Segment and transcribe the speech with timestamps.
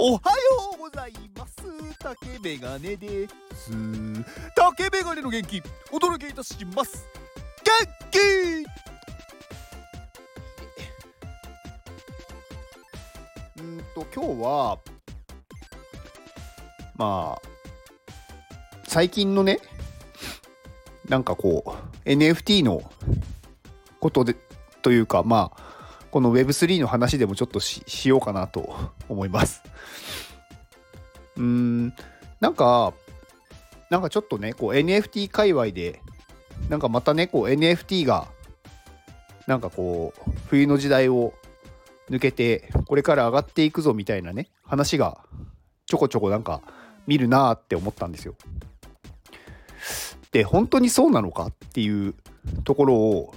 [0.00, 0.20] おはよ
[0.76, 1.54] うございます。
[1.98, 3.72] 竹メガネです。
[4.54, 5.60] 竹メガネの元気
[5.90, 7.04] お届けいたします。
[7.64, 8.18] 元気!
[13.60, 14.78] うんと今日は
[16.96, 17.48] まあ
[18.86, 19.58] 最近のね
[21.08, 21.76] なんかこ
[22.06, 22.88] う NFT の
[23.98, 24.36] ことで
[24.82, 25.62] というかまあ
[26.12, 28.76] この Web3 の話でもちょっとししようかなと
[29.08, 29.60] 思います。
[31.38, 31.94] うーん
[32.40, 32.92] なんか
[33.90, 36.02] なんかちょっとねこう NFT 界隈で
[36.68, 38.28] なんかまたねこう NFT が
[39.46, 41.32] なんかこう冬の時代を
[42.10, 45.18] 抜けてこれから上がっていくぞみたいなね話が
[45.86, 46.60] ちょこちょこなんか
[47.06, 48.34] 見るなーって思ったんですよ。
[50.32, 52.14] で本当にそうなのかっていう
[52.64, 53.34] ところを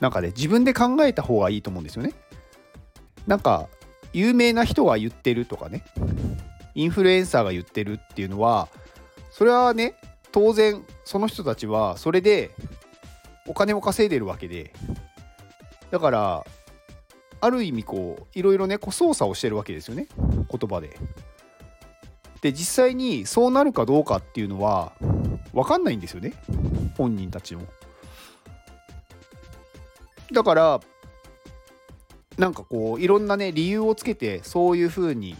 [0.00, 2.14] なんかね自分で考えた方がいいと思うんですよね。
[3.28, 3.68] なんか
[4.12, 5.84] 有名な人が言ってるとかね
[6.74, 8.68] インフルエンサーが言ってるっていうのは
[9.30, 9.94] それはね
[10.32, 12.50] 当然その人たちはそれで
[13.46, 14.72] お金を稼いでるわけで
[15.90, 16.44] だから
[17.40, 20.96] ある意味こういろいろねこう操作をしてるわけですよね言葉で。
[22.40, 24.92] で実際にそうなるかどうかっていうのは
[25.52, 26.34] 分かんないんですよね
[26.96, 27.62] 本人たちも。
[30.32, 30.80] だから
[32.38, 35.36] なんかこういろんなね理由をつけてそういう風に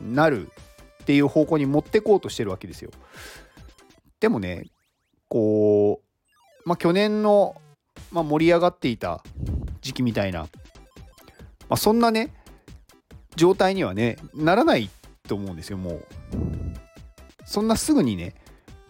[0.00, 0.48] なる
[1.02, 2.90] っていう方向に持ってこうとしてるわけですよ。
[4.18, 4.70] でもね
[5.28, 7.56] こうまあ去年の、
[8.10, 9.22] まあ、盛り上がっていた
[9.82, 10.48] 時期みたいな、ま
[11.70, 12.32] あ、そんなね
[13.36, 14.88] 状態にはねならない
[15.28, 16.06] と思うんですよもう。
[17.44, 18.34] そんなすぐにね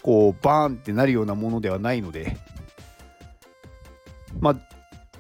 [0.03, 2.37] こうバーンってなるようなものではないので
[4.39, 4.72] まあ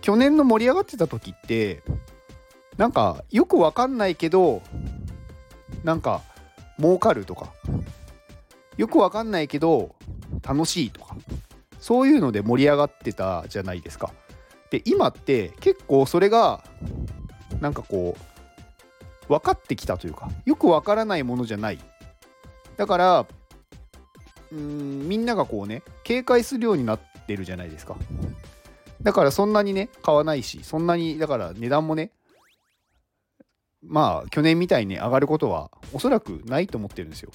[0.02, 1.82] 去年の盛り上がってた時って
[2.76, 4.62] なんかよくわかんないけど
[5.84, 6.22] なんか
[6.78, 7.52] 儲かるとか
[8.76, 9.94] よくわかんないけど
[10.42, 11.16] 楽しいとか
[11.78, 14.12] そういうので盛り上がってたじゃないですか。
[14.70, 16.64] で今って結構それが
[17.60, 18.16] なんかこ
[19.28, 21.78] う分かってきたというかよくわからないものじゃない
[22.78, 23.26] だから
[24.50, 27.96] うんみんながこうね警戒するようになってるじゃないですか
[29.02, 32.10] だからそんなにね、買わないし、そんなに、だから値段もね、
[33.82, 37.32] まあ、去年みたいに上がることはおそらくないと思ってるんですよ。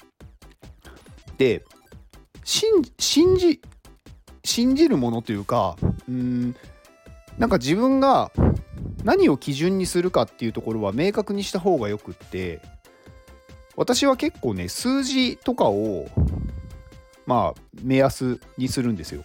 [1.36, 1.62] で、
[2.44, 2.82] 信
[3.36, 3.60] じ、
[4.44, 5.76] 信じるものというか、
[6.08, 6.56] うん、
[7.36, 8.32] なんか自分が
[9.04, 12.62] 何を基準にするかっていうところは明確にした方がよくって、
[13.76, 16.08] 私は結構ね、数字とかを、
[17.26, 19.22] まあ、目安にするんですよ。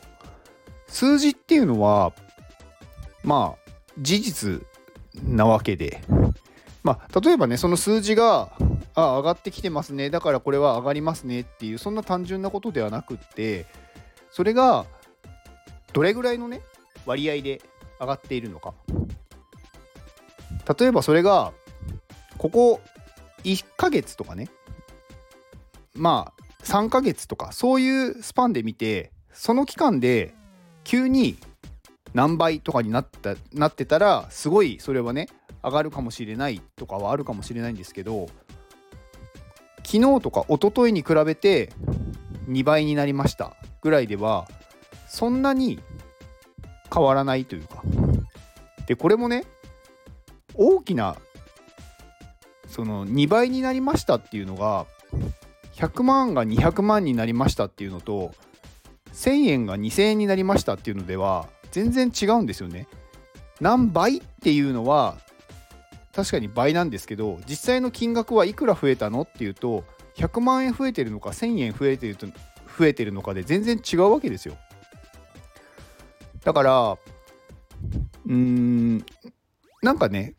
[0.88, 2.14] 数字っていうのは、
[3.23, 4.61] まあ事実
[5.23, 6.01] なわけで、
[6.84, 8.51] まあ、例えばねその数字が
[8.95, 10.09] あ上がってきてますね。
[10.09, 13.66] だからこれは上がりますねっていうそんな単純なことではなくって
[14.31, 14.85] それが
[15.94, 16.61] どれぐらいのね
[17.06, 17.61] 割合で
[18.00, 18.73] 上がっているのか。
[20.79, 21.51] 例えばそれが
[22.38, 22.81] ここ
[23.44, 24.50] 1ヶ月とかね。
[25.95, 30.34] まあ3ヶ月とかそういうスパンで見てその期間で
[30.84, 31.38] 急に
[32.13, 35.28] 何倍とかになったなってたらすごいそれはね
[35.63, 38.28] 上がるかもしれないとかはあるかもしれないんですけど
[39.78, 41.72] 昨日とか一昨日に比べて
[42.47, 44.47] 2倍になりましたぐらいでは
[45.07, 45.79] そんなに
[46.94, 47.84] 変わらないというか。
[48.88, 49.46] でこれもね
[50.56, 51.16] 大きな
[52.68, 54.85] その2倍になりましたっていうのが
[55.75, 58.34] 100万が200万になりましたっていうのと
[59.13, 62.88] 1000円が2000円になりましたっていうのでは全然違うんですよね。
[63.59, 65.17] 何倍っていうのは
[66.13, 69.84] 確かに倍なんですけど実際の金額はいくら増えたのっていうと
[70.16, 72.28] 100万円増えてるのか1000円増えてると
[72.78, 74.56] 増えてるのかで全然違うわけですよ。
[76.44, 79.05] だからうーん
[79.81, 80.35] なんかね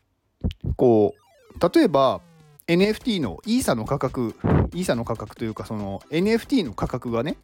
[0.77, 2.21] こう例えば
[2.67, 4.35] NFT のイーサの価格
[4.73, 7.35] イーサの価格というかその NFT の価格がね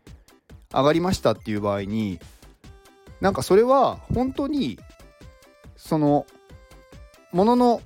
[0.72, 2.20] 上がりましたっていう場合に
[3.22, 4.80] なんかそれは本当に
[5.78, 6.26] その
[7.32, 7.82] ものの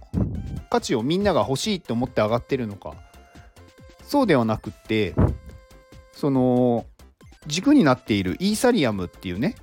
[0.69, 2.95] 価値をみんなが欲しいって思って上がってるのか
[4.03, 5.13] そうではなくって
[6.11, 6.85] その
[7.47, 9.55] 軸になっているイーサリアムっていうね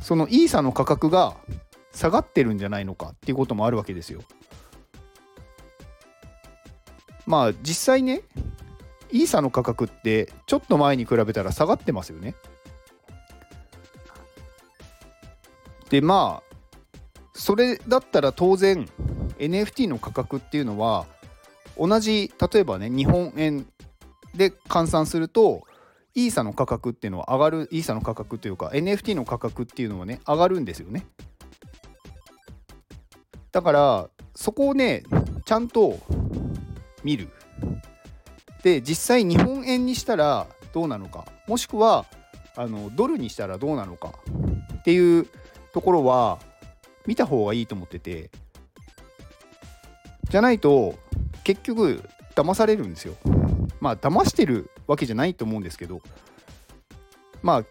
[0.00, 1.36] そのイーサの価格が
[1.92, 4.22] 下がってるんじゃないのかっていうこともあるわけですよ。
[7.26, 8.22] まあ実際ね
[9.10, 12.34] イーサの価格ってちょっと前に比べたら下がってますよね。
[15.90, 16.54] でまあ
[17.34, 18.88] それだったら当然
[19.38, 21.06] NFT の価格っていうのは
[21.76, 23.66] 同じ例えばね日本円
[24.34, 25.62] で換算すると
[26.14, 31.06] イーサの価格っていうのは上がるイーサの価格というか NFT の価格っていうのはね上がるんですよね。
[33.50, 35.02] だからそこをね
[35.44, 35.98] ちゃんと
[37.02, 37.28] 見る。
[38.62, 41.26] で実際日本円にしたらどうなのか。
[41.46, 42.06] もしくは
[42.56, 44.12] あのドルにしたらどうなのか
[44.78, 45.26] っていう
[45.74, 46.38] ところは
[47.04, 48.30] 見た方がいいと思ってて
[50.30, 50.94] じゃないと
[51.42, 52.00] 結局
[52.36, 53.14] 騙されるんですよ
[53.80, 56.00] まあ騙してるわけじゃないと思うんですけど
[57.42, 57.64] まあ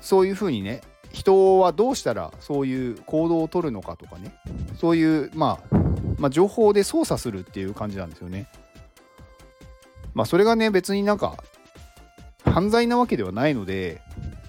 [0.00, 0.80] そういうふうにね
[1.12, 4.34] 人はどうしたらそういう行動を取るのかとかね
[4.76, 5.76] そういう、まあ、
[6.18, 8.48] まあ情報で操作するっていう感じなんですよね。
[10.14, 11.42] まあそれがね別になんか
[12.44, 14.00] 犯罪なわけではないので、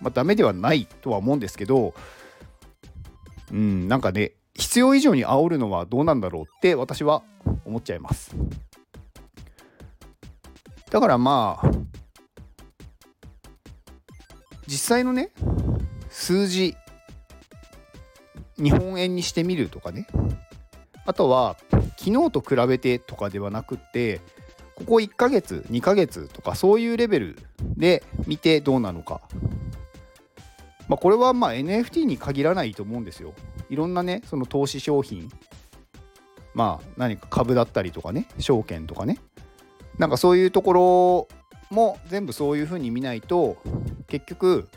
[0.01, 1.93] まあ、ダメではないとは思うんですけど
[3.51, 7.23] うんなんかね必要以上に煽るのはどうなんだろうって私は
[7.65, 8.35] 思っちゃいます。
[10.89, 11.71] だからまあ
[14.67, 15.31] 実際のね
[16.09, 16.75] 数字
[18.57, 20.05] 日本円にしてみるとかね
[21.05, 21.57] あとは
[21.97, 24.19] 昨日と比べてとかではなくって
[24.75, 29.21] ここ1ヶ月2ヶ月とかそういうレベルで見てどうなのか
[30.91, 33.33] まあこれはま NFT に限らないと思うんですよ。
[33.69, 35.31] いろんなねその投資商品
[36.53, 39.17] まあ何か株だったりとかね証券とかね。
[39.97, 40.73] なんかそういうとこ
[41.69, 43.55] ろも全部そういうふうに見ないと
[44.07, 44.67] 結局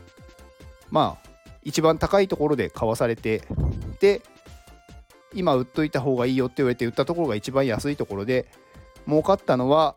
[0.92, 1.28] まあ
[1.64, 3.42] 一番高いところで買わされて
[3.98, 4.22] で
[5.32, 8.46] 今売っといた方がいいよって言われて売ったところが一番安いところで
[9.08, 9.96] 儲かったのは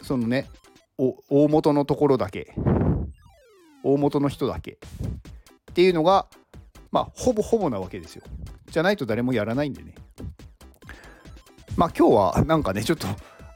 [0.00, 0.48] そのね
[0.96, 2.54] 大元のところだけ。
[3.84, 4.78] 大元の人だけ。
[5.78, 6.26] っていうのが
[6.90, 8.24] まあほぼほぼなわけですよ。
[8.68, 9.94] じゃないと誰もやらないんでね。
[11.76, 13.06] まあ今日はなんかねちょっと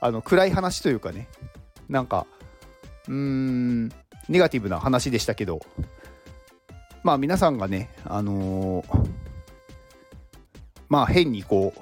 [0.00, 1.26] あの暗い話というかね。
[1.88, 2.28] なんか
[3.08, 3.88] うーん
[4.28, 5.58] ネガティブな話でしたけど。
[7.02, 9.10] まあ皆さんがねあのー、
[10.88, 11.80] まあ変にこう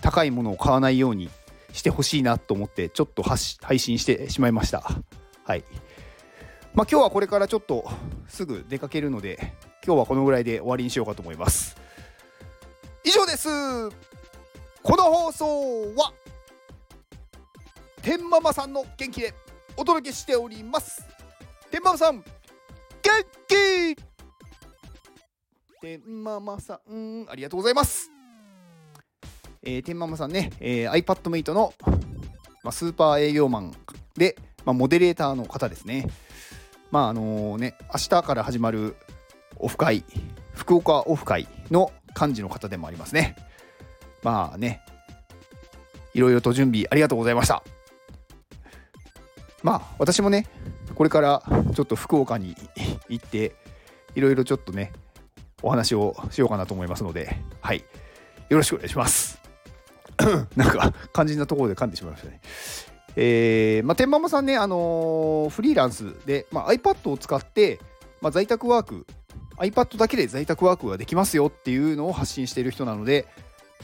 [0.00, 1.28] 高いものを買わないように
[1.72, 4.88] してほしいなと思ってちょっと配信してしまいました。
[5.44, 5.64] はい。
[6.74, 7.84] まあ今日はこれからちょっと
[8.28, 9.52] すぐ出かけるので
[9.84, 11.76] 今日はこのぐらいで終わりにしようかと思います。
[13.04, 13.48] 以上です。
[14.82, 16.12] この放送は
[18.00, 19.34] 天ママさんの元気で
[19.76, 21.04] お届けしております。
[21.70, 22.24] 天ママさん元
[23.46, 23.96] 気！
[25.80, 28.10] 天ママさんありがとうございます。
[29.62, 31.74] えー、天ママさんね、えー、iPadMate の、
[32.64, 33.74] まあ、スーパー営業マン
[34.16, 36.08] で、まあ、モデレーターの方ですね。
[36.92, 38.94] まああの、ね明日から始まる
[39.56, 40.04] オフ会
[40.52, 43.34] 福岡オフ会の幹事の方でもありますね
[44.22, 44.80] まあね、
[46.14, 47.62] いろいろと準備ありがとうございました。
[49.62, 50.46] まあ、私もね、
[50.94, 51.42] これから
[51.74, 52.56] ちょっと福岡に
[53.08, 53.54] 行って、
[54.14, 54.92] いろいろちょっとね、
[55.62, 57.84] お話をしようかなと思いますので、はい。
[58.48, 59.40] よろしくお願いします。
[60.56, 62.40] なんか、肝心なところで噛んでしまいましたね。
[63.16, 67.80] えー、まあ、天ママさんね、あのー、フリーランスで、まあ、iPad を使って、
[68.20, 69.06] まあ、在宅ワーク、
[69.58, 73.26] iPad だけで在宅ワークができますよっていうのを発信している人なので、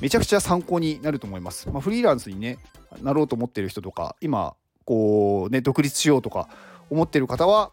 [0.00, 1.68] めちゃくちゃ参考になると思います。
[1.68, 2.58] まあ、フリーランスに、ね、
[3.02, 4.54] なろうと思っている人とか今
[4.84, 6.48] こう、ね、独立しようとか
[6.90, 7.72] 思っている方は、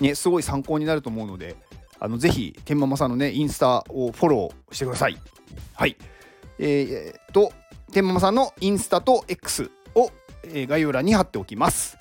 [0.00, 1.56] ね、すごい参考になると思うので
[2.00, 5.16] あのぜひ天ママさんのねインスタをフォローしてください。
[5.74, 5.96] はい。
[6.58, 7.52] えー、と
[7.92, 9.70] 天ママさんのインスタと X、
[10.52, 11.98] え、概要欄に貼っておきます。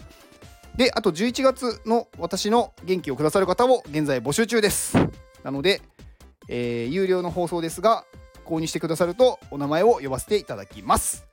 [0.75, 4.97] であと11月の私の元気をくださる方を現在募集中です。
[5.43, 5.81] なので、
[6.47, 8.05] えー、有料の放送ですが
[8.45, 11.25] 購入してくださるとお名前を呼ばせていただきます。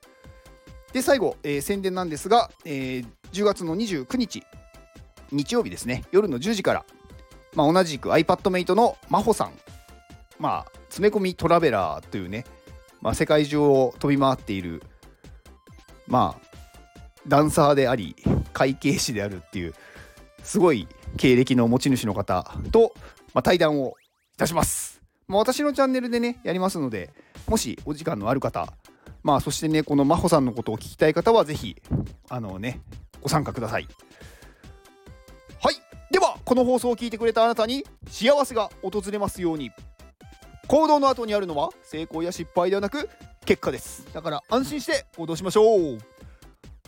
[0.93, 4.43] で最後、えー、宣伝なんですが、えー、10月の29日
[5.31, 6.85] 日曜日ですね夜の10時から、
[7.55, 9.51] まあ、同じく iPadMate の真帆さん、
[10.37, 12.45] まあ、詰め込みトラベラーというね、
[13.01, 14.83] まあ、世界中を飛び回っている
[16.07, 16.50] まあ
[17.27, 18.15] ダンサーであり
[18.53, 19.73] 会計士であるっていう
[20.43, 20.87] すごい
[21.17, 22.93] 経歴の持ち主の方と、
[23.33, 23.95] まあ、対談を
[24.33, 25.01] いたします。
[25.27, 27.11] まあ、私のチャンネルでね、やりますので、
[27.47, 28.73] もしお時間のある方、
[29.23, 31.81] まあ、そしてね、この真帆さんのことを聞きたい方は、ぜひ、
[32.29, 32.81] あのね、
[33.21, 33.87] ご参加ください。
[35.63, 35.75] はい。
[36.11, 39.71] では、この放送を聞いてくれたあなたに幸せが訪れますように。
[40.67, 43.09] 行動の後にあるのは成功や失敗ではなく
[43.45, 44.07] 結果です。
[44.13, 46.10] だから安心して行動しましょう。